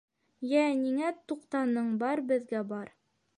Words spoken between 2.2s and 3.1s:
беҙгә бар!